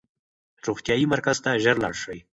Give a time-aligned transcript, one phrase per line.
[0.67, 2.19] روغتیايي مرکز ته ژر لاړ شئ.